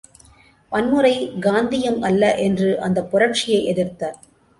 [0.71, 1.11] வன்முறை,
[1.41, 4.17] காந்தீயம் அல்ல என்று அந்தப் புரட்சியைப் எதிர்த்தார்.